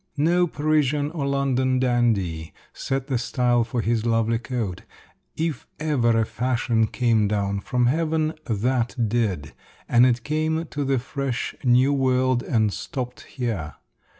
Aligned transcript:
No 0.17 0.47
Parisian 0.47 1.11
or 1.11 1.27
London 1.27 1.77
dandy 1.77 2.53
set 2.73 3.05
the 3.05 3.19
style 3.19 3.63
for 3.63 3.81
his 3.81 4.03
lovely 4.03 4.39
coat. 4.39 4.81
If 5.37 5.67
ever 5.79 6.17
a 6.19 6.25
fashion 6.25 6.87
came 6.87 7.27
down 7.27 7.59
from 7.59 7.85
heaven, 7.85 8.33
that 8.45 8.95
did; 9.07 9.53
and 9.87 10.07
it 10.07 10.23
came 10.23 10.65
to 10.65 10.83
the 10.83 10.97
fresh, 10.97 11.53
new 11.63 11.93
world 11.93 12.41
and 12.41 12.73
stopped 12.73 13.21
here. 13.35 13.75